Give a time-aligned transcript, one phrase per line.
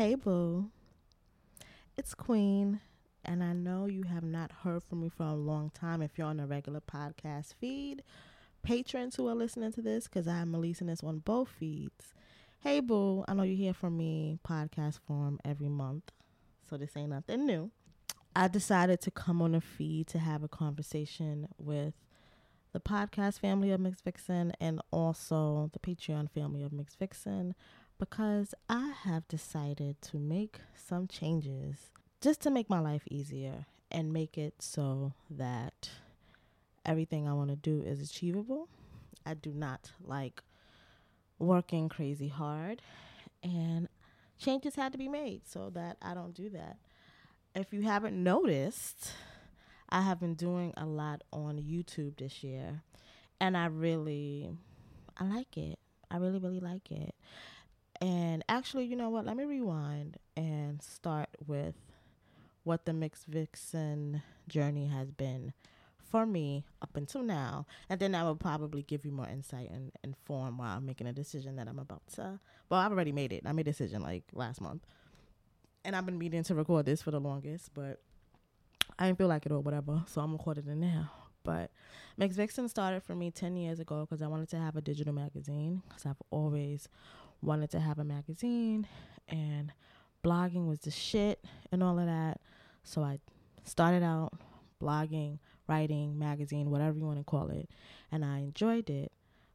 [0.00, 0.70] Hey, boo.
[1.98, 2.80] It's Queen,
[3.22, 6.26] and I know you have not heard from me for a long time if you're
[6.26, 8.02] on a regular podcast feed.
[8.62, 12.14] Patrons who are listening to this, because I'm releasing this on both feeds.
[12.60, 13.26] Hey, boo.
[13.28, 16.12] I know you hear from me podcast form every month,
[16.66, 17.70] so this ain't nothing new.
[18.34, 21.92] I decided to come on a feed to have a conversation with
[22.72, 23.96] the podcast family of Ms.
[24.02, 26.96] Vixen and also the Patreon family of Ms.
[26.98, 27.54] Vixen
[28.00, 31.90] because I have decided to make some changes
[32.22, 35.90] just to make my life easier and make it so that
[36.86, 38.68] everything I want to do is achievable.
[39.26, 40.42] I do not like
[41.38, 42.80] working crazy hard
[43.42, 43.86] and
[44.38, 46.78] changes had to be made so that I don't do that.
[47.54, 49.12] If you haven't noticed,
[49.90, 52.80] I have been doing a lot on YouTube this year
[53.38, 54.48] and I really
[55.18, 55.78] I like it.
[56.10, 57.14] I really really like it.
[58.00, 59.26] And actually, you know what?
[59.26, 61.74] Let me rewind and start with
[62.64, 63.24] what the Ms.
[63.28, 65.52] Vixen journey has been
[66.10, 67.66] for me up until now.
[67.88, 71.12] And then I will probably give you more insight and inform while I'm making a
[71.12, 72.40] decision that I'm about to.
[72.68, 73.42] Well, I've already made it.
[73.46, 74.86] I made a decision like last month.
[75.84, 78.00] And I've been meaning to record this for the longest, but
[78.98, 80.02] I didn't feel like it or whatever.
[80.06, 81.10] So I'm recording it now.
[81.42, 81.70] But
[82.18, 82.36] Ms.
[82.36, 85.82] Vixen started for me 10 years ago because I wanted to have a digital magazine
[85.88, 86.88] because I've always
[87.42, 88.86] wanted to have a magazine
[89.28, 89.72] and
[90.24, 92.40] blogging was the shit and all of that.
[92.84, 93.18] So I
[93.64, 94.32] started out
[94.82, 95.38] blogging,
[95.68, 97.70] writing, magazine, whatever you want to call it,
[98.10, 99.12] and I enjoyed it,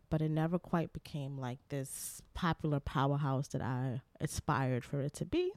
[0.09, 5.25] but it never quite became like this popular powerhouse that I aspired for it to
[5.25, 5.51] be.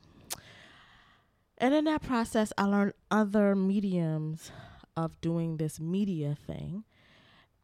[1.59, 4.53] And in that process, I learned other mediums
[4.97, 6.85] of doing this media thing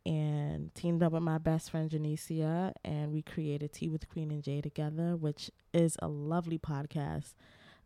[0.07, 4.43] and teamed up with my best friend Janicia, and we created Tea with Queen and
[4.43, 7.35] Jay together, which is a lovely podcast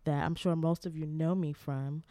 [0.05, 2.03] that I'm sure most of you know me from,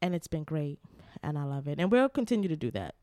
[0.00, 0.78] and it's been great,
[1.22, 2.94] and I love it, and we'll continue to do that.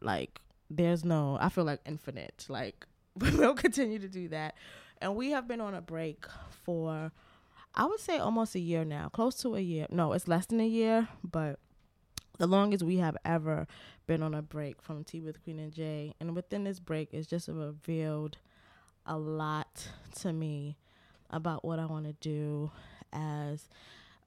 [0.00, 2.46] Like, there's no, I feel like infinite.
[2.48, 4.54] Like, we'll continue to do that,
[5.00, 7.10] and we have been on a break for,
[7.74, 9.86] I would say, almost a year now, close to a year.
[9.90, 11.58] No, it's less than a year, but
[12.38, 13.66] the longest we have ever
[14.06, 16.14] been on a break from Tea with Queen and Jay.
[16.20, 18.38] And within this break, it's just revealed
[19.06, 19.88] a lot
[20.20, 20.76] to me
[21.30, 22.70] about what I want to do
[23.12, 23.68] as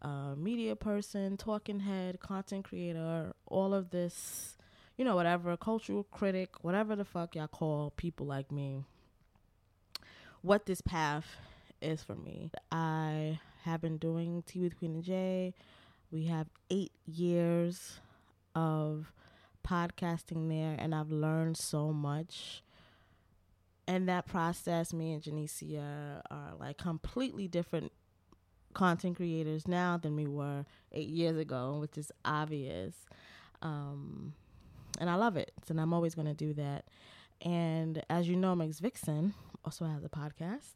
[0.02, 4.58] a media person, talking head, content creator, all of this,
[4.98, 8.84] you know, whatever, cultural critic, whatever the fuck y'all call people like me.
[10.42, 11.26] What this path
[11.82, 12.52] is for me.
[12.72, 15.54] I have been doing Tea with Queen and Jay
[16.16, 18.00] we have eight years
[18.56, 19.12] of
[19.68, 22.64] podcasting there, and I've learned so much.
[23.86, 27.92] And that process, me and Janicia are like completely different
[28.74, 32.96] content creators now than we were eight years ago, which is obvious.
[33.62, 34.36] Um,
[34.98, 35.52] and I love it.
[35.70, 36.86] And I'm always going to do that.
[37.42, 38.80] And as you know, Ms.
[38.80, 39.34] Vixen
[39.66, 40.76] also has a podcast.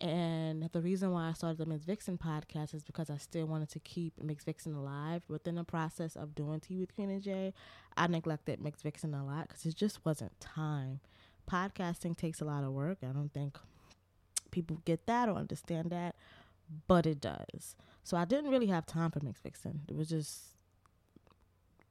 [0.00, 1.84] And the reason why I started the Ms.
[1.84, 4.44] Vixen podcast is because I still wanted to keep Ms.
[4.44, 5.22] Vixen alive.
[5.28, 7.54] Within the process of doing Tea with Queen and Jay,
[7.96, 8.82] I neglected Ms.
[8.82, 11.00] Vixen a lot because it just wasn't time.
[11.50, 12.98] Podcasting takes a lot of work.
[13.02, 13.56] I don't think
[14.50, 16.16] people get that or understand that,
[16.88, 17.76] but it does.
[18.02, 19.36] So I didn't really have time for Ms.
[19.42, 19.82] Vixen.
[19.88, 20.53] It was just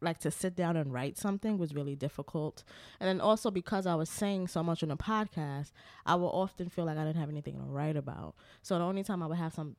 [0.03, 2.63] like to sit down and write something was really difficult.
[2.99, 5.71] And then also because I was saying so much on the podcast,
[6.05, 8.35] I would often feel like I didn't have anything to write about.
[8.61, 9.75] So the only time I would have some,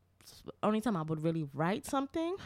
[0.62, 2.36] only time I would really write something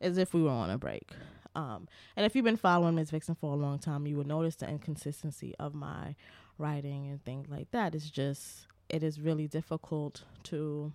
[0.00, 1.10] is if we were on a break.
[1.54, 3.10] Um, and if you've been following Ms.
[3.10, 6.14] Vixen for a long time, you would notice the inconsistency of my
[6.58, 7.94] writing and things like that.
[7.94, 10.92] It's just, it is really difficult to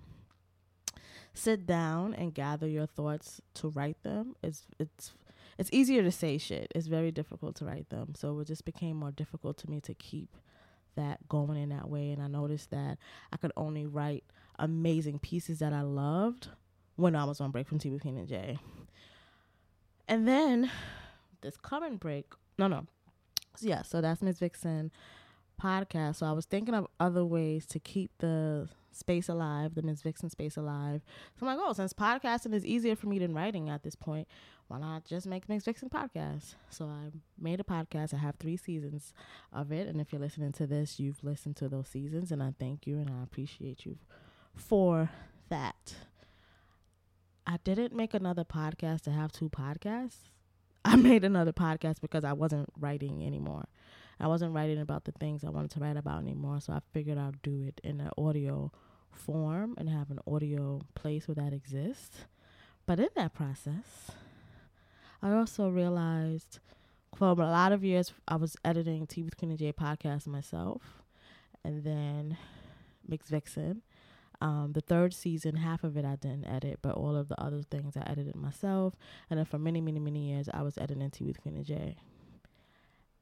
[1.33, 4.35] sit down and gather your thoughts to write them.
[4.41, 5.11] It's, it's,
[5.57, 6.71] it's easier to say shit.
[6.75, 8.13] It's very difficult to write them.
[8.15, 10.35] So it just became more difficult to me to keep
[10.95, 12.11] that going in that way.
[12.11, 12.97] And I noticed that
[13.31, 14.23] I could only write
[14.59, 16.49] amazing pieces that I loved
[16.95, 18.57] when I was on break from Tea with Queen and Jay.
[20.07, 20.69] And then
[21.41, 22.25] this current break,
[22.57, 22.85] no, no.
[23.55, 24.91] So yeah, so that's Miss Vixen
[25.61, 26.17] podcast.
[26.17, 30.29] So I was thinking of other ways to keep the space alive, the Miss Vixen
[30.29, 31.01] space alive.
[31.39, 34.27] So I'm like, oh, since podcasting is easier for me than writing at this point,
[34.67, 36.55] why not just make Miss Vixen podcast?
[36.69, 38.13] So I made a podcast.
[38.13, 39.13] I have three seasons
[39.53, 39.87] of it.
[39.87, 42.31] And if you're listening to this, you've listened to those seasons.
[42.31, 43.97] And I thank you and I appreciate you
[44.55, 45.09] for
[45.49, 45.95] that.
[47.47, 50.29] I didn't make another podcast to have two podcasts.
[50.83, 53.65] I made another podcast because I wasn't writing anymore.
[54.19, 56.61] I wasn't writing about the things I wanted to write about anymore.
[56.61, 58.71] So I figured I'd do it in an audio
[59.11, 62.25] form and have an audio place where that exists.
[62.85, 64.11] But in that process,
[65.21, 66.59] I also realized
[67.15, 71.01] for a lot of years I was editing Tea with Queen and J podcast myself,
[71.63, 72.37] and then
[73.07, 73.21] Ms.
[73.29, 73.81] Vixen.
[74.41, 77.63] Um, the third season, half of it I didn't edit, but all of the other
[77.63, 78.93] things I edited myself.
[79.29, 81.95] And then for many, many, many years, I was editing Tea with Queen and J.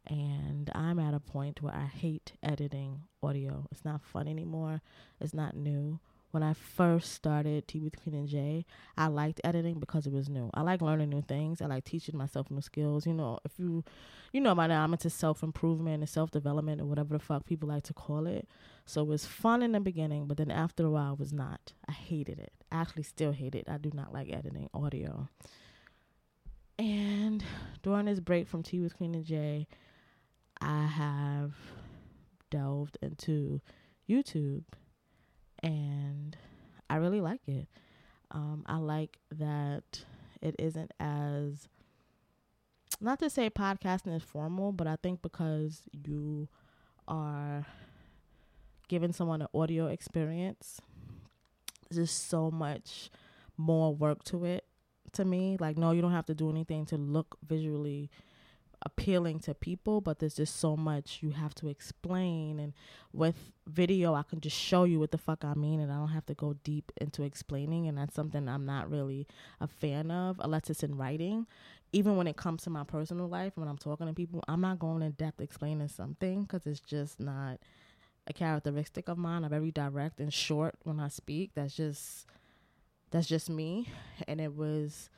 [0.08, 3.68] And I'm at a point where I hate editing audio.
[3.72, 4.82] It's not fun anymore.
[5.22, 6.00] It's not new
[6.34, 8.66] when I first started Tea with Queen and Jay,
[8.98, 10.50] I liked editing because it was new.
[10.56, 11.62] I like learning new things.
[11.62, 13.06] I like teaching myself new skills.
[13.06, 13.84] You know, if you,
[14.32, 17.46] you know, by now I'm into self improvement and self development or whatever the fuck
[17.46, 18.48] people like to call it.
[18.88, 21.74] So it was fun in the beginning, but then after a while, it was not.
[21.88, 22.52] I hated it.
[22.72, 23.66] I actually still hate it.
[23.70, 25.30] I do not like editing audio.
[26.80, 27.44] And
[27.84, 29.68] during this break from Tea with Queen and J,
[30.64, 31.54] I have
[32.50, 33.62] delved into
[34.10, 34.64] YouTube
[35.62, 36.38] and
[36.90, 37.68] I really like it.
[38.32, 40.06] Um, I like that
[40.42, 41.68] it isn't as
[43.02, 46.48] not to say podcasting is formal, but I think because you
[47.08, 47.66] are
[48.88, 50.80] giving someone an audio experience,
[51.90, 53.10] there's just so much
[53.58, 54.66] more work to it
[55.14, 55.58] to me.
[55.60, 58.10] Like, no, you don't have to do anything to look visually
[58.86, 62.60] appealing to people, but there's just so much you have to explain.
[62.60, 62.74] And
[63.12, 66.10] with video, I can just show you what the fuck I mean, and I don't
[66.10, 67.88] have to go deep into explaining.
[67.88, 69.28] And that's something I'm not really
[69.62, 71.48] a fan of, unless it's in writing.
[71.92, 74.80] Even when it comes to my personal life, when I'm talking to people, I'm not
[74.80, 77.60] going in depth explaining something because it's just not
[78.28, 79.44] a characteristic of mine.
[79.44, 81.52] I'm very direct and short when I speak.
[81.56, 82.26] That's just
[83.12, 83.90] that's just me.
[84.28, 85.10] And it was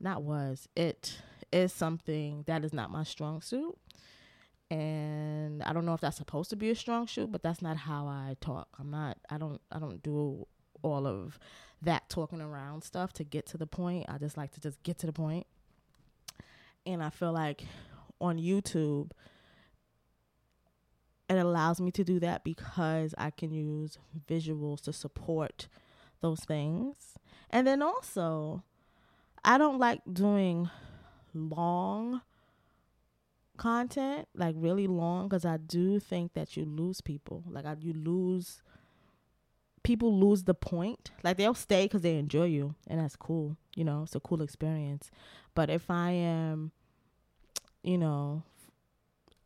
[0.00, 1.18] not was it
[1.54, 3.78] is something that is not my strong suit.
[4.70, 7.76] And I don't know if that's supposed to be a strong suit, but that's not
[7.76, 8.68] how I talk.
[8.78, 10.46] I'm not I don't I don't do
[10.82, 11.38] all of
[11.80, 14.06] that talking around stuff to get to the point.
[14.08, 15.46] I just like to just get to the point.
[16.84, 17.62] And I feel like
[18.20, 19.12] on YouTube
[21.30, 23.98] it allows me to do that because I can use
[24.28, 25.68] visuals to support
[26.20, 26.96] those things.
[27.48, 28.62] And then also,
[29.44, 30.68] I don't like doing
[31.34, 32.22] long
[33.56, 37.44] content, like really long, because I do think that you lose people.
[37.48, 38.62] Like I, you lose
[39.82, 41.12] people lose the point.
[41.22, 43.56] Like they'll stay because they enjoy you, and that's cool.
[43.76, 45.10] You know, it's a cool experience.
[45.54, 46.72] But if I am,
[47.82, 48.42] you know,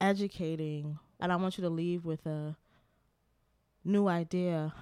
[0.00, 2.56] educating, and I want you to leave with a
[3.84, 4.72] new idea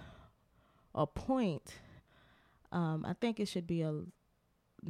[0.94, 1.74] or point,
[2.70, 3.94] um, I think it should be a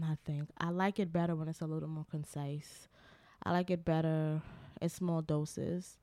[0.04, 0.48] I think.
[0.58, 2.88] I like it better when it's a little more concise.
[3.42, 4.42] I like it better
[4.80, 5.98] in small doses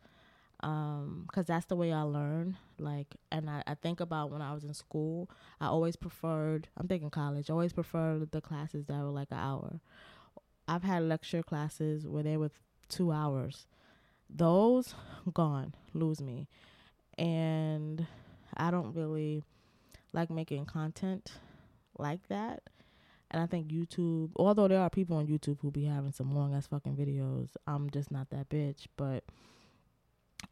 [0.62, 4.54] um because that's the way i learn like and I, I think about when i
[4.54, 5.30] was in school
[5.60, 9.40] i always preferred i'm thinking college I always preferred the classes that were like an
[9.40, 9.80] hour.
[10.68, 12.52] I've had lecture classes where they were
[12.88, 13.68] two hours.
[14.30, 14.96] Those
[15.34, 16.48] gone lose me.
[17.18, 18.08] And
[18.56, 19.44] i don't really
[20.14, 21.34] like making content
[21.98, 22.64] like that
[23.34, 26.54] and I think YouTube, although there are people on YouTube who be having some long
[26.54, 28.86] ass fucking videos, I'm just not that bitch.
[28.96, 29.24] But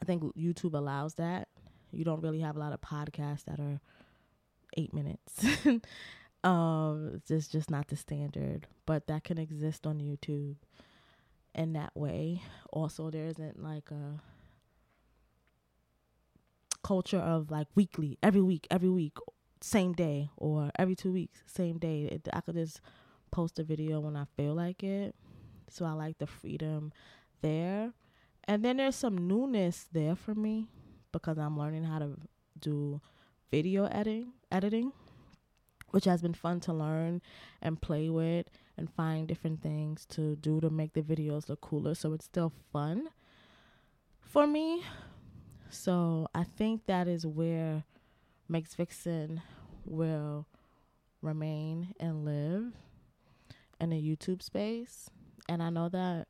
[0.02, 1.48] I think YouTube allows that.
[1.92, 3.80] You don't really have a lot of podcasts that are
[4.76, 5.46] eight minutes.
[6.44, 8.66] um, it's just, just not the standard.
[8.88, 10.56] But that can exist on YouTube
[11.54, 12.42] in that way.
[12.74, 14.20] Also, there isn't like a
[16.84, 19.18] culture of like weekly, every week, every week,
[19.62, 22.04] same day or every two weeks, same day.
[22.04, 22.82] It, I could just
[23.32, 25.16] post a video when I feel like it.
[25.70, 26.92] So I like the freedom
[27.42, 27.94] there.
[28.46, 30.68] And then there's some newness there for me
[31.12, 32.18] because I'm learning how to
[32.60, 33.02] do
[33.52, 34.92] video editing, editing,
[35.92, 37.22] which has been fun to learn
[37.62, 41.94] and play with and find different things to do to make the videos look cooler.
[41.96, 43.10] So it's still fun
[44.22, 44.84] for me.
[45.70, 47.84] So I think that is where
[48.52, 48.76] Ms.
[48.76, 49.42] Vixen
[49.86, 50.46] will
[51.22, 52.74] remain and live
[53.80, 55.10] in a YouTube space.
[55.48, 56.28] And I know that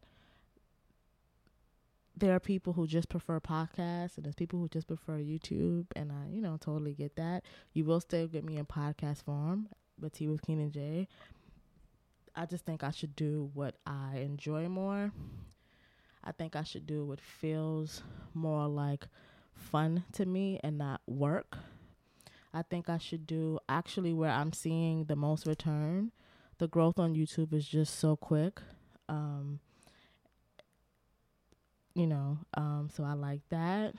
[2.16, 6.12] there are people who just prefer podcasts and there's people who just prefer YouTube and
[6.12, 7.44] I, you know, totally get that.
[7.74, 11.08] You will still get me in podcast form with Tea with Queen and J.
[12.36, 15.12] I just think I should do what I enjoy more.
[16.24, 18.04] I think I should do what feels
[18.36, 19.08] more like
[19.56, 21.58] fun to me and not work.
[22.53, 26.12] I think I should do actually where I'm seeing the most return.
[26.58, 28.60] The growth on YouTube is just so quick.
[29.10, 29.60] Um,
[31.93, 33.96] you know, um, so I like that.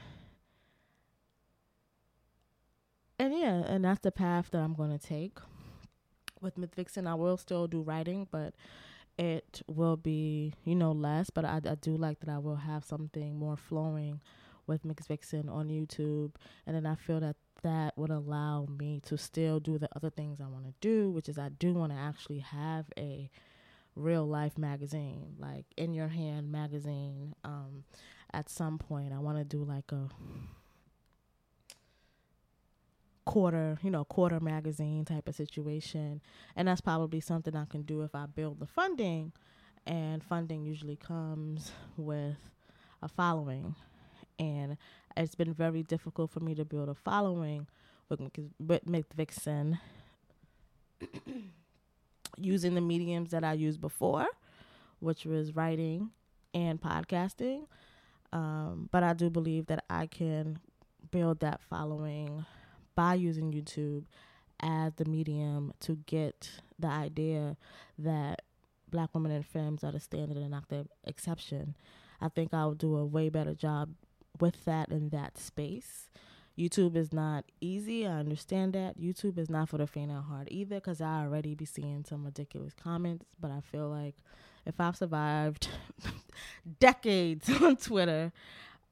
[3.22, 5.38] and yeah, and that's the path that I'm going to take.
[6.40, 6.70] With Ms.
[6.74, 8.54] Vixen, I will still do writing, but
[9.16, 11.30] it will be, you know, less.
[11.30, 14.20] But I, I do like that I will have something more flowing
[14.66, 15.06] with Ms.
[15.06, 16.32] Vixen on YouTube.
[16.66, 20.40] And then I feel that that would allow me to still do the other things
[20.40, 23.30] I want to do, which is I do want to actually have a
[23.94, 27.34] real life magazine, like in your hand magazine.
[27.44, 27.84] Um,
[28.32, 30.08] at some point, I want to do like a
[33.24, 36.20] quarter, you know, quarter magazine type of situation.
[36.56, 39.32] And that's probably something I can do if I build the funding.
[39.86, 42.36] And funding usually comes with
[43.02, 43.74] a following.
[44.38, 44.76] And
[45.16, 47.66] it's been very difficult for me to build a following
[48.08, 48.20] with,
[48.58, 49.04] with Ms.
[49.14, 49.78] Vixen
[52.36, 54.26] using the mediums that I used before,
[55.00, 56.10] which was writing
[56.54, 57.66] and podcasting.
[58.32, 60.58] Um, but I do believe that I can
[61.10, 62.44] build that following
[62.94, 64.04] by using YouTube
[64.60, 67.56] as the medium to get the idea
[67.98, 68.42] that
[68.90, 71.74] black women and femmes are the standard and not the exception.
[72.20, 73.90] I think I'll do a way better job
[74.40, 76.08] with that in that space.
[76.58, 78.06] YouTube is not easy.
[78.06, 79.00] I understand that.
[79.00, 82.24] YouTube is not for the faint of heart either because I already be seeing some
[82.24, 83.24] ridiculous comments.
[83.40, 84.16] But I feel like
[84.66, 85.68] if I've survived
[86.78, 88.32] decades on Twitter,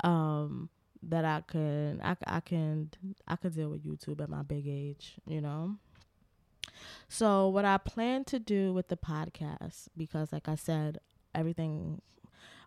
[0.02, 0.70] um,
[1.02, 2.90] that I can I, I can
[3.26, 5.76] I could deal with YouTube at my big age, you know.
[7.08, 10.98] So what I plan to do with the podcast because like I said
[11.34, 12.00] everything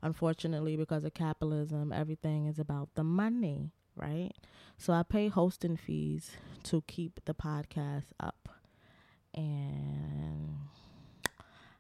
[0.03, 4.31] unfortunately because of capitalism everything is about the money, right?
[4.77, 6.31] So I pay hosting fees
[6.63, 8.49] to keep the podcast up.
[9.33, 10.57] And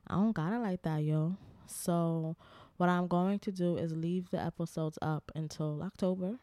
[0.07, 1.35] I don't got it like that, yo.
[1.67, 2.35] So
[2.77, 6.39] what I'm going to do is leave the episodes up until October.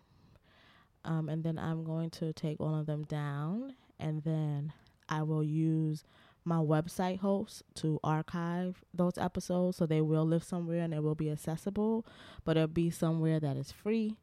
[1.05, 4.73] Um, and then I'm going to take all of them down and then
[5.09, 6.05] I will use
[6.45, 11.15] my website host to archive those episodes so they will live somewhere and they will
[11.15, 12.07] be accessible,
[12.45, 14.17] but it'll be somewhere that is free.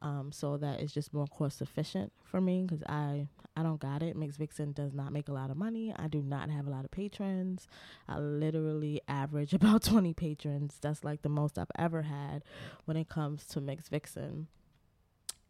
[0.00, 4.04] Um, so that is just more cost efficient for me because I I don't got
[4.04, 4.14] it.
[4.14, 4.36] Ms.
[4.36, 5.92] Vixen does not make a lot of money.
[5.96, 7.66] I do not have a lot of patrons.
[8.08, 10.76] I literally average about 20 patrons.
[10.80, 12.44] That's like the most I've ever had
[12.84, 13.88] when it comes to Ms.
[13.90, 14.46] Vixen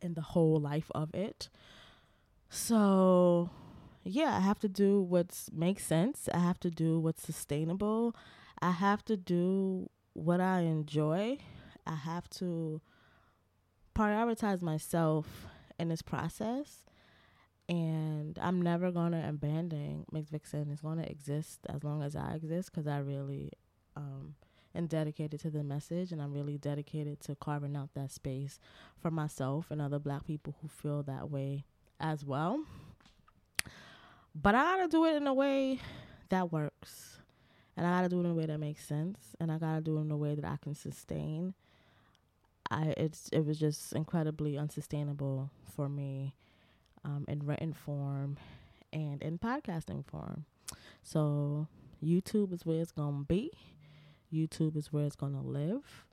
[0.01, 1.51] in the whole life of it.
[2.49, 3.51] So,
[4.05, 6.29] yeah, I have to do what makes sense.
[6.33, 8.15] I have to do what's sustainable.
[8.61, 11.39] I have to do what I enjoy.
[11.87, 12.81] I have to
[13.95, 15.47] prioritize myself
[15.79, 16.85] in this process
[17.69, 20.31] and I'm never gonna abandon Ms.
[20.31, 20.71] Vixen.
[20.71, 23.53] It's gonna exist as long as I exist because I really
[23.95, 24.35] um,
[24.75, 28.59] am dedicated to the message, and I'm really dedicated to carving out that space
[28.97, 31.65] for myself and other Black people who feel that way
[32.01, 32.65] as well.
[34.41, 35.81] But I gotta do it in a way
[36.29, 37.19] that works,
[37.77, 39.99] and I gotta do it in a way that makes sense, and I gotta do
[39.99, 41.55] it in a way that I can sustain.
[42.71, 46.35] I it's it was just incredibly unsustainable for me
[47.05, 48.37] um, in written form
[48.93, 50.45] and in podcasting form.
[51.03, 51.67] So
[52.05, 53.51] YouTube is where it's gonna be.
[54.33, 56.05] YouTube is where it's gonna live.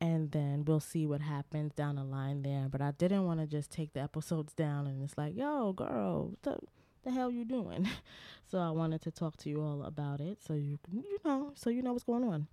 [0.00, 2.68] And then we'll see what happens down the line there.
[2.70, 6.28] But I didn't want to just take the episodes down and it's like, yo, girl,
[6.28, 6.58] what the,
[7.02, 7.88] the hell you doing?
[8.50, 11.70] so I wanted to talk to you all about it so you you know so
[11.70, 12.46] you know what's going on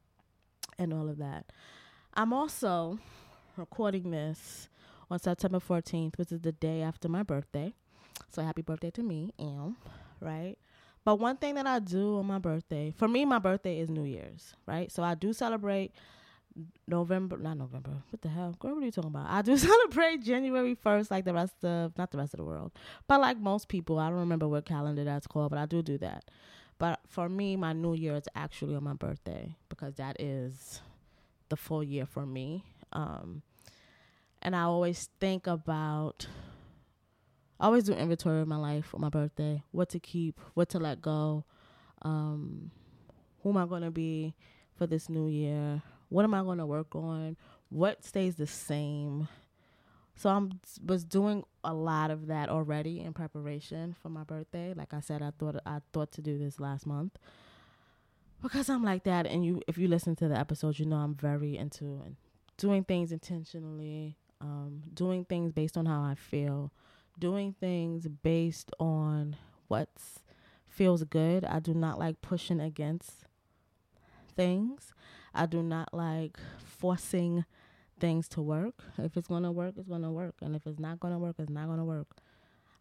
[0.78, 1.46] and all of that.
[2.14, 3.00] I'm also
[3.58, 4.70] recording this
[5.10, 7.74] on September 14th, which is the day after my birthday.
[8.32, 9.78] So happy birthday to me, Am,
[10.20, 10.56] right?
[11.04, 14.06] But one thing that I do on my birthday, for me, my birthday is New
[14.06, 14.92] Year's, right?
[14.92, 15.92] So I do celebrate
[16.88, 17.92] November, not November.
[18.10, 18.76] What the hell, girl?
[18.76, 19.28] What are you talking about?
[19.30, 22.72] I do celebrate January first, like the rest of, not the rest of the world,
[23.08, 24.00] but like most people.
[24.00, 26.26] I don't remember what calendar that's called, but I do do that.
[26.78, 30.82] But for me, my New Year is actually on my birthday because that is
[31.50, 32.64] the full year for me.
[32.92, 33.42] Um,
[34.42, 36.28] and I always think about
[37.60, 40.80] I always do inventory of my life on my birthday, what to keep, what to
[40.80, 41.46] let go,
[42.02, 42.70] um,
[43.42, 44.36] who am I gonna be
[44.76, 45.82] for this new year,
[46.16, 47.36] what am I gonna work on,
[47.68, 49.28] what stays the same.
[50.16, 50.48] So I
[50.86, 54.74] was doing a lot of that already in preparation for my birthday.
[54.74, 57.18] Like I said, I thought I thought to do this last month
[58.42, 59.26] because I'm like that.
[59.26, 62.16] And you, if you listen to the episodes, you know I'm very into
[62.56, 66.72] doing things intentionally, um, doing things based on how I feel,
[67.20, 69.36] doing things based on
[69.68, 69.90] what
[70.66, 71.44] feels good.
[71.44, 73.26] I do not like pushing against
[74.34, 74.94] things.
[75.36, 77.44] I do not like forcing
[78.00, 78.84] things to work.
[78.98, 80.36] If it's going to work, it's going to work.
[80.42, 82.08] And if it's not going to work, it's not going to work.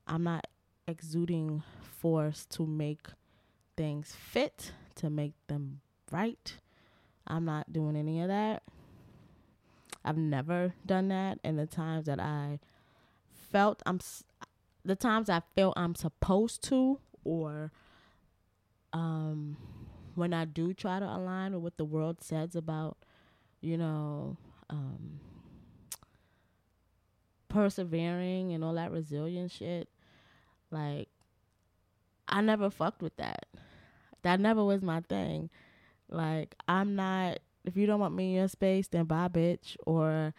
[0.07, 0.47] I'm not
[0.87, 3.09] exuding force to make
[3.77, 5.81] things fit, to make them
[6.13, 6.55] right.
[7.27, 8.63] I'm not doing any of that.
[10.05, 11.41] I've never done that.
[11.43, 12.61] And the times that I
[13.51, 13.99] felt I'm,
[14.85, 17.73] the times I felt I'm supposed to, or
[18.93, 19.57] um,
[20.16, 22.97] when I do try to align with what the world says about,
[23.61, 24.37] you know,
[24.71, 25.21] um,
[27.49, 29.88] persevering and all that resilient shit,
[30.71, 31.09] like
[32.28, 33.47] I never fucked with that.
[34.23, 35.50] That never was my thing.
[36.09, 39.76] Like I'm not if you don't want me in your space, then bye bitch.
[39.87, 40.35] Or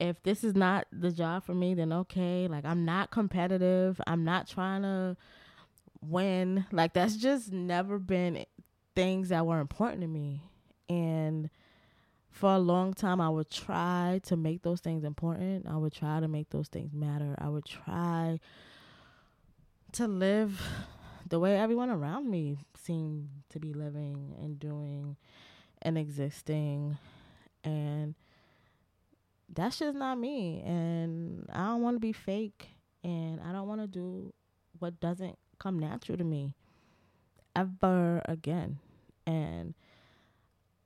[0.00, 2.46] if this is not the job for me, then okay.
[2.48, 4.00] Like I'm not competitive.
[4.06, 5.16] I'm not trying to
[6.00, 6.66] win.
[6.72, 8.44] Like that's just never been
[8.98, 10.42] things that were important to me.
[10.88, 11.50] And
[12.30, 15.68] for a long time I would try to make those things important.
[15.68, 17.36] I would try to make those things matter.
[17.38, 18.40] I would try
[19.92, 20.60] to live
[21.28, 25.16] the way everyone around me seemed to be living and doing
[25.80, 26.98] and existing
[27.62, 28.16] and
[29.54, 32.68] that's just not me and I don't want to be fake
[33.04, 34.32] and I don't want to do
[34.80, 36.54] what doesn't come natural to me
[37.54, 38.78] ever again
[39.28, 39.74] and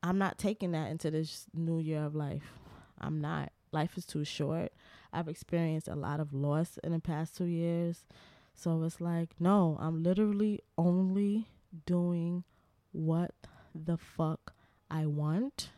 [0.03, 2.55] I'm not taking that into this new year of life.
[3.01, 3.53] I'm not.
[3.71, 4.73] Life is too short.
[5.13, 8.05] I've experienced a lot of loss in the past two years.
[8.53, 11.47] So it's like, no, I'm literally only
[11.87, 12.43] doing
[12.91, 13.31] what
[13.75, 14.55] the fuck
[14.91, 15.71] I want.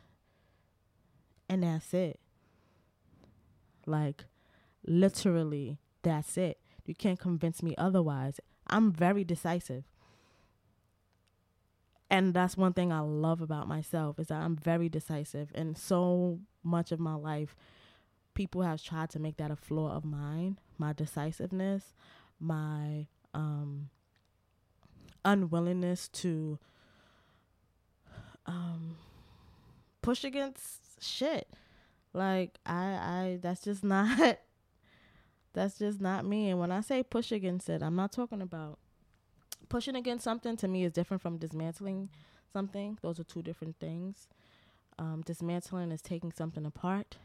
[1.50, 2.18] And that's it.
[3.86, 4.24] Like,
[4.86, 6.58] literally, that's it.
[6.86, 8.40] You can't convince me otherwise.
[8.66, 9.84] I'm very decisive
[12.14, 15.50] and that's one thing I love about myself is that I'm very decisive.
[15.52, 17.56] And so much of my life
[18.34, 21.94] people have tried to make that a flaw of mine my decisiveness
[22.40, 23.88] my um
[25.24, 26.58] unwillingness to
[28.46, 28.96] um
[30.02, 31.48] push against shit.
[32.12, 34.38] Like I I that's just not
[35.52, 36.50] that's just not me.
[36.50, 38.78] And when I say push against it I'm not talking about
[39.74, 42.08] pushing against something to me is different from dismantling
[42.52, 42.96] something.
[43.02, 44.28] Those are two different things.
[45.00, 47.16] Um, dismantling is taking something apart,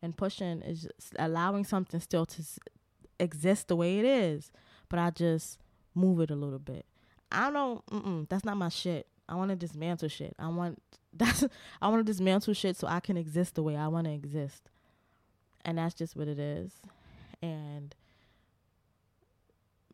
[0.00, 0.86] and pushing is
[1.18, 2.60] allowing something still to s-
[3.18, 4.52] exist the way it is,
[4.88, 5.58] but I just
[5.92, 6.86] move it a little bit.
[7.32, 8.28] I don't.
[8.28, 9.08] That's not my shit.
[9.28, 10.36] I want to dismantle shit.
[10.38, 10.80] I want
[11.12, 11.44] that's.
[11.80, 14.70] I want to dismantle shit so I can exist the way I want to exist,
[15.64, 16.70] and that's just what it is.
[17.42, 17.92] And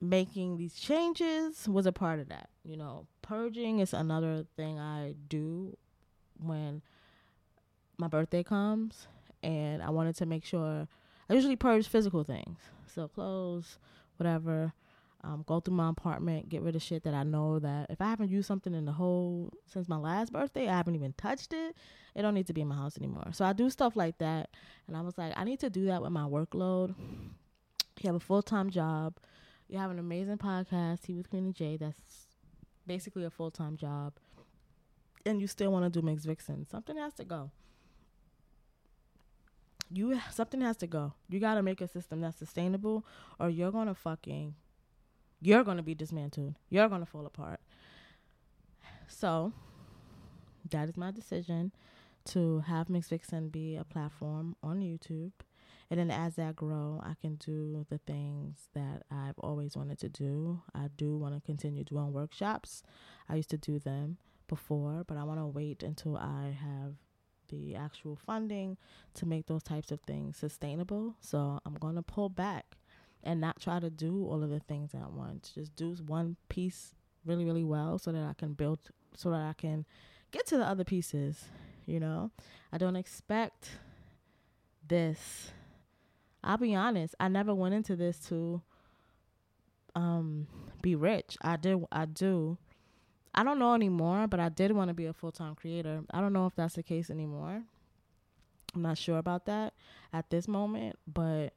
[0.01, 2.49] making these changes was a part of that.
[2.65, 5.77] You know, purging is another thing I do
[6.41, 6.83] when
[7.97, 9.09] my birthday comes,
[9.43, 10.87] and I wanted to make sure
[11.29, 13.79] I usually purge physical things, so clothes,
[14.17, 14.73] whatever.
[15.25, 18.09] Um, go through my apartment, get rid of shit that I know that if I
[18.09, 21.75] haven't used something in the whole since my last birthday, I haven't even touched it.
[22.15, 23.31] It don't need to be in my house anymore.
[23.33, 24.51] So I do stuff like that,
[24.87, 26.95] and I was like, I need to do that with my workload.
[28.01, 29.17] You have a full time job
[29.69, 31.77] you have an amazing podcast, Tea with Queen and Jay.
[31.77, 32.29] That's
[32.87, 34.15] basically a full time job,
[35.27, 36.25] and you still want to do Ms.
[36.25, 36.67] Vixen.
[36.69, 37.51] Something has to go.
[39.91, 41.15] You something has to go.
[41.29, 43.05] You got to make a system that's sustainable,
[43.39, 44.55] or you're gonna fucking,
[45.41, 46.55] you're gonna be dismantled.
[46.71, 47.61] You're gonna fall apart.
[49.07, 49.53] So,
[50.71, 51.73] that is my decision
[52.27, 53.09] to have Ms.
[53.09, 55.33] Vixen be a platform on YouTube
[55.91, 60.09] and then as I grow, I can do the things that I've always wanted to
[60.09, 60.63] do.
[60.75, 62.83] I do want to continue doing workshops.
[63.29, 66.95] I used to do them before, but I want to wait until I have
[67.49, 68.77] the actual funding
[69.15, 71.17] to make those types of things sustainable.
[71.21, 72.77] So I'm going to pull back
[73.23, 75.53] and not try to do all of the things at once.
[75.55, 78.79] Just do one piece really, really well so that I can build,
[79.17, 79.87] so that I can
[80.33, 81.47] get to the other pieces.
[81.87, 82.31] You know,
[82.71, 83.71] I don't expect
[84.87, 85.51] this
[86.49, 88.63] I'll be honest, I never went into this to
[89.95, 90.47] um
[90.81, 91.37] be rich.
[91.43, 92.57] I did I do.
[93.35, 96.03] I don't know anymore, but I did want to be a full-time creator.
[96.11, 97.63] I don't know if that's the case anymore.
[98.75, 99.75] I'm not sure about that
[100.13, 101.51] at this moment, but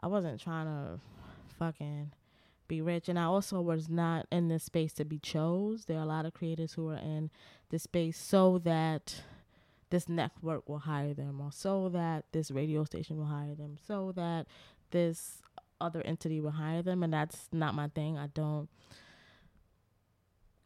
[0.00, 1.00] I wasn't trying to
[1.58, 2.12] fucking
[2.68, 5.86] be rich and I also was not in this space to be chose.
[5.86, 7.30] There are a lot of creators who are in
[7.70, 9.22] this space so that
[9.90, 14.12] this network will hire them or so that this radio station will hire them so
[14.14, 14.46] that
[14.90, 15.38] this
[15.80, 18.18] other entity will hire them and that's not my thing.
[18.18, 18.68] I don't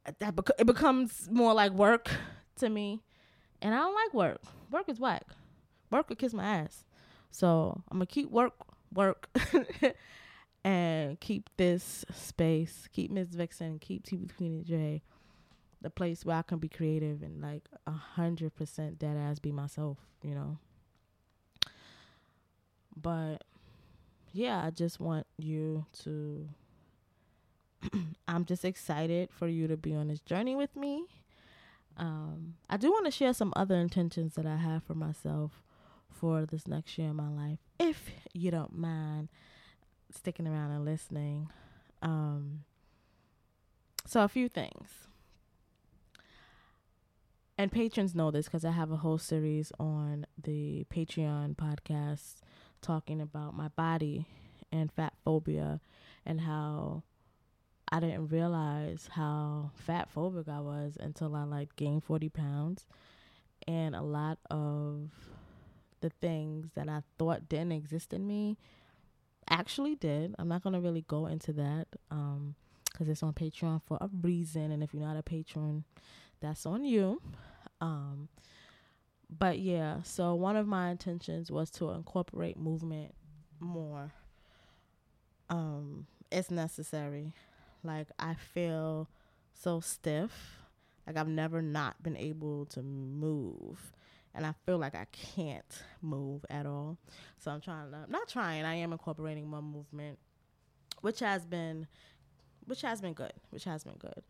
[0.07, 2.11] uh, that bec- it becomes more like work
[2.57, 3.01] to me.
[3.61, 4.41] And i don't like work.
[4.71, 5.25] Work is whack.
[5.91, 6.85] Work will kiss my ass.
[7.31, 8.55] So i'm gonna keep work
[8.93, 9.29] work
[10.65, 15.03] and keep this space, keep ms Vixen, keep Tea with Queen J,
[15.83, 19.53] the place where I can be creative and like a hundred percent dead ass be
[19.53, 20.59] myself, you know.
[22.97, 23.45] But
[24.33, 26.49] yeah, I just want you to.
[28.29, 31.05] I'm just excited for you to be on this journey with me.
[31.97, 35.63] Um, I do want to share some other intentions that I have for myself
[36.09, 39.29] for this next year in my life, if you don't mind
[40.15, 41.49] sticking around and listening.
[42.01, 42.61] Um,
[44.07, 44.89] so, a few things.
[47.63, 52.41] And patrons know this because I have a whole series on the Patreon podcast
[52.81, 54.27] talking about my body
[54.73, 55.81] and fat phobia
[56.27, 57.05] and how
[57.93, 62.85] I didn't realize how fat phobic I was until I like gained 40 pounds.
[63.69, 65.11] And a lot of
[66.01, 68.59] the things that I thought didn't exist in me
[69.49, 70.35] actually did.
[70.37, 72.57] I'm not going to really go into that um
[72.93, 75.85] cuz it's on Patreon for a reason and if you're not a patron,
[76.41, 77.23] that's on you.
[77.83, 78.29] Um
[79.29, 83.15] but yeah, so one of my intentions was to incorporate movement
[83.61, 84.13] more.
[85.51, 87.35] Um it's necessary.
[87.83, 89.09] Like I feel
[89.53, 90.59] so stiff.
[91.07, 93.93] Like I've never not been able to move
[94.35, 96.97] and I feel like I can't move at all.
[97.39, 100.19] So I'm trying to not trying, I am incorporating more movement,
[101.01, 101.87] which has been
[102.65, 104.23] which has been good, which has been good.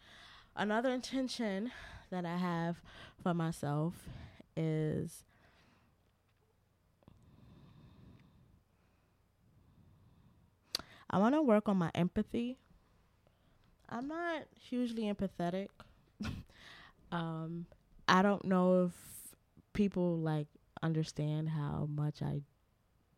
[0.57, 1.73] Another intention
[2.11, 2.83] that I have
[3.23, 3.95] for myself
[4.57, 5.25] is
[11.09, 12.59] I want to work on my empathy.
[13.89, 15.69] I'm not hugely empathetic.
[17.13, 17.67] um,
[18.09, 18.93] I don't know if
[19.75, 20.49] people like
[20.83, 22.41] understand how much I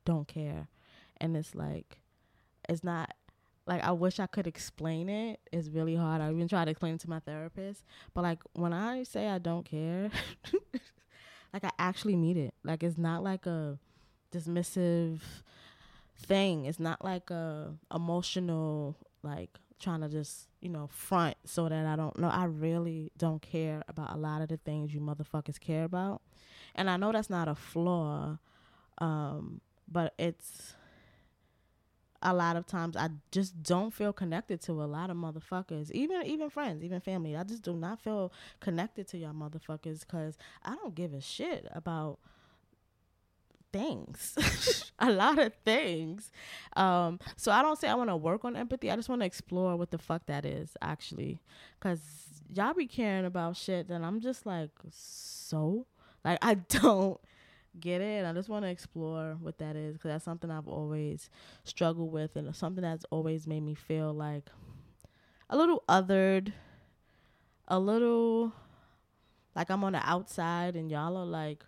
[0.05, 0.69] don't care.
[1.19, 1.99] And it's like
[2.69, 3.15] it's not
[3.67, 5.41] like I wish I could explain it.
[5.53, 6.21] It's really hard.
[6.21, 7.85] I even tried to explain it to my therapist.
[8.13, 10.11] But like when I say I don't care,
[11.53, 12.55] like I actually mean it.
[12.63, 13.79] Like it's not like a
[14.33, 15.21] dismissive
[16.19, 16.67] thing.
[16.67, 21.97] It's not like a emotional like trying to just, you know, front so that I
[21.97, 22.29] don't know.
[22.29, 26.23] I really don't care about a lot of the things you motherfuckers care about.
[26.75, 28.39] And I know that's not a flaw,
[28.99, 30.75] um, but it's
[32.25, 36.25] a lot of times I just don't feel connected to a lot of motherfuckers, even
[36.27, 37.37] even friends, even family.
[37.37, 41.69] I just do not feel connected to y'all motherfuckers because I don't give a shit
[41.73, 42.19] about
[43.73, 46.31] things, a lot of things.
[46.77, 48.91] Um, so I don't say I want to work on empathy.
[48.91, 51.43] I just want to explore what the fuck that is actually,
[51.79, 52.01] because
[52.53, 55.87] y'all be caring about shit, and I'm just like, so
[56.25, 57.21] like I don't
[57.79, 58.25] get it.
[58.25, 61.31] I just want to explore what that is because that's something I've always
[61.65, 64.51] struggled with, and something that's always made me feel like
[65.51, 66.53] a little othered,
[67.69, 68.53] a little
[69.55, 71.65] like I'm on the outside, and y'all are like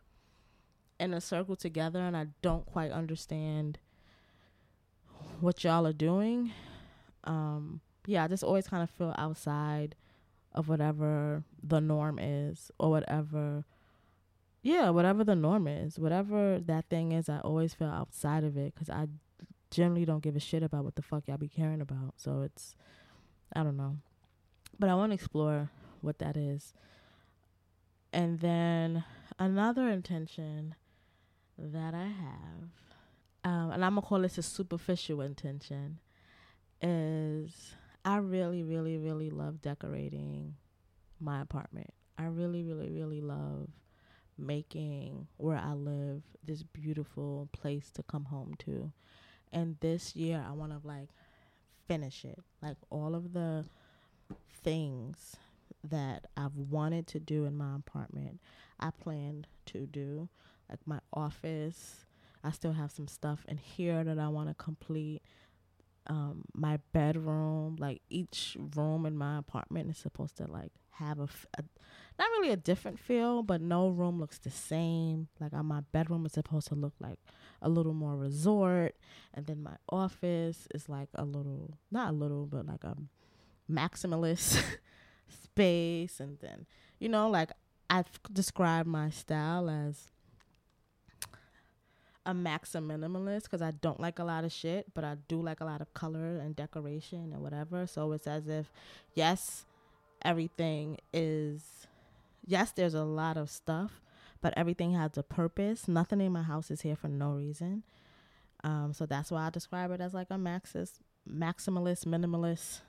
[0.98, 3.78] in a circle together, and I don't quite understand
[5.40, 6.52] what y'all are doing.
[7.24, 9.94] Um, yeah, I just always kind of feel outside
[10.52, 13.64] of whatever the norm is or whatever
[14.66, 18.74] yeah, whatever the norm is, whatever that thing is, I always feel outside of it
[18.74, 19.06] because I
[19.70, 22.14] generally don't give a shit about what the fuck y'all be caring about.
[22.16, 22.74] So it's,
[23.54, 23.98] I don't know.
[24.76, 26.74] But I want to explore what that is.
[28.12, 29.04] And then
[29.38, 30.74] another intention
[31.56, 32.70] that I have,
[33.44, 36.00] um, and I'm going to call this a superficial intention,
[36.82, 40.56] is I really, really, really love decorating
[41.20, 41.90] my apartment.
[42.18, 43.68] I really, really, really love
[44.38, 48.92] making where I live this beautiful place to come home to.
[49.52, 51.08] And this year I want to like
[51.86, 52.38] finish it.
[52.62, 53.64] Like all of the
[54.62, 55.36] things
[55.84, 58.40] that I've wanted to do in my apartment,
[58.78, 60.28] I planned to do.
[60.68, 62.04] Like my office,
[62.42, 65.22] I still have some stuff in here that I want to complete.
[66.08, 71.28] Um, my bedroom, like each room in my apartment is supposed to like have a,
[71.58, 71.64] a
[72.18, 75.28] not really a different feel, but no room looks the same.
[75.38, 77.18] Like uh, my bedroom is supposed to look like
[77.60, 78.94] a little more resort,
[79.34, 82.96] and then my office is like a little, not a little, but like a
[83.70, 84.62] maximalist
[85.42, 86.20] space.
[86.20, 86.66] And then,
[86.98, 87.50] you know, like
[87.90, 90.08] I've described my style as
[92.24, 95.60] a maxim minimalist because I don't like a lot of shit, but I do like
[95.60, 97.86] a lot of color and decoration and whatever.
[97.86, 98.72] So it's as if,
[99.14, 99.64] yes,
[100.22, 101.86] everything is
[102.46, 104.00] yes, there's a lot of stuff,
[104.40, 105.88] but everything has a purpose.
[105.88, 107.82] Nothing in my house is here for no reason.
[108.64, 110.92] Um, so that's why I describe it as like a maxis
[111.28, 112.80] maximalist, minimalist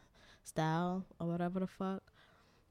[0.43, 2.03] style or whatever the fuck.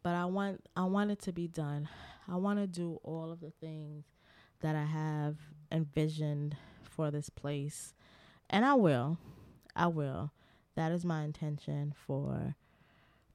[0.02, 1.88] But I want I want it to be done.
[2.28, 4.04] I want to do all of the things
[4.60, 5.36] that I have
[5.70, 7.94] envisioned for this place.
[8.48, 9.18] And I will.
[9.74, 10.32] I will.
[10.76, 12.54] That is my intention for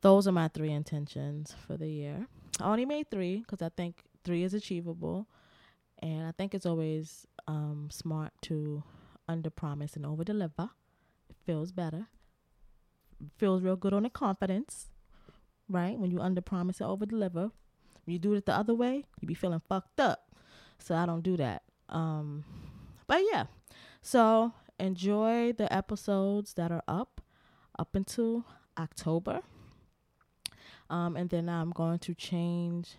[0.01, 2.27] those are my three intentions for the year.
[2.59, 5.27] I only made 3 cuz I think 3 is achievable.
[5.99, 8.83] And I think it's always um, smart to
[9.27, 10.69] under promise and over deliver.
[11.29, 12.07] It feels better.
[13.37, 14.89] Feels real good on the confidence,
[15.69, 15.97] right?
[15.97, 17.51] When you under promise and over deliver.
[18.05, 20.35] When you do it the other way, you be feeling fucked up.
[20.79, 21.61] So I don't do that.
[21.89, 22.43] Um,
[23.05, 23.45] but yeah,
[24.01, 27.21] so enjoy the episodes that are up
[27.77, 28.45] up until
[28.77, 29.41] October.
[30.91, 32.97] Um, and then I'm going to change.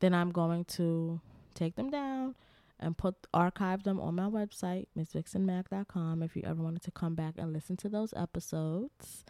[0.00, 1.20] Then I'm going to
[1.54, 2.34] take them down
[2.80, 7.34] and put archive them on my website, missvixenmag.com, if you ever wanted to come back
[7.36, 9.24] and listen to those episodes.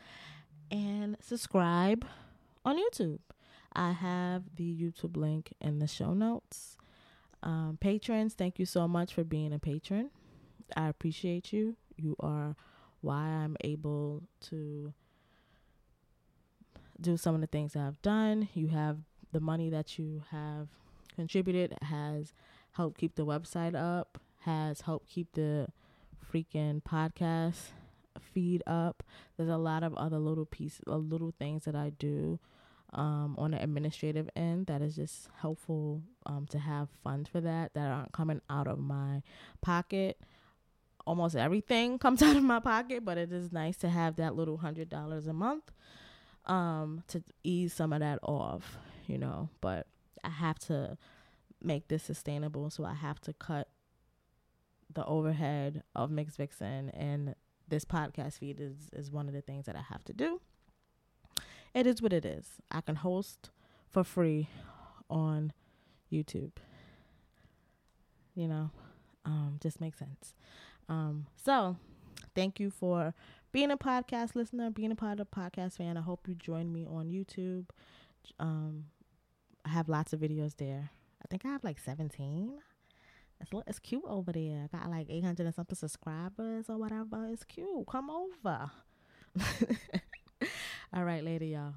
[0.71, 2.07] And subscribe
[2.65, 3.19] on YouTube.
[3.75, 6.79] I have the YouTube link in the show notes.
[7.43, 10.11] Um, patrons, thank you so much for being a patron.
[10.77, 11.77] I appreciate you.
[11.97, 12.55] You are
[13.01, 14.95] why I'm able to
[17.03, 18.49] do some of the things I've done.
[18.55, 18.99] You have
[19.33, 20.69] the money that you have
[21.15, 22.33] contributed has
[22.73, 25.69] helped keep the website up, has helped keep the
[26.33, 27.71] freaking podcast
[28.21, 29.03] feed up.
[29.37, 32.39] There's a lot of other little pieces, uh, little things that I do
[32.93, 37.75] um, on the administrative end that is just helpful um, to have funds for that
[37.75, 39.23] that aren't coming out of my
[39.61, 40.19] pocket.
[41.07, 44.59] Almost everything comes out of my pocket, but it is nice to have that little
[44.59, 45.73] hundred dollars a month
[46.47, 48.77] um, to ease some of that off,
[49.07, 49.49] you know.
[49.61, 49.87] But
[50.25, 50.97] I have to
[51.63, 53.69] make this sustainable, so I have to cut
[54.93, 56.37] the overhead of Ms.
[56.37, 57.35] Vixen and
[57.69, 60.41] this podcast feed is is one of the things that I have to do
[61.75, 62.47] it is what it is.
[62.71, 63.51] I can host
[63.89, 64.49] for free
[65.09, 65.53] on
[66.13, 66.53] YouTube.
[68.35, 68.71] You know,
[69.25, 70.35] um, just makes sense.
[70.89, 71.77] Um, so
[72.35, 73.15] thank you for
[73.53, 75.97] being a podcast listener, being a part of podcast fan.
[75.97, 77.67] I hope you join me on YouTube.
[78.41, 78.87] Um,
[79.65, 80.91] I have lots of videos there.
[81.23, 82.55] I think I have like 17.
[83.41, 84.69] It's, it's cute over there.
[84.73, 87.29] I got like 800 and something subscribers or whatever.
[87.31, 87.87] It's cute.
[87.91, 88.71] Come over.
[90.95, 91.75] All right, later, y'all.